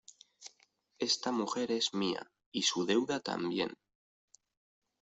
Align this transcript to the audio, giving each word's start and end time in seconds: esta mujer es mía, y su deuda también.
esta 0.97 1.31
mujer 1.31 1.71
es 1.71 1.93
mía, 1.93 2.31
y 2.51 2.63
su 2.63 2.87
deuda 2.87 3.19
también. 3.19 3.75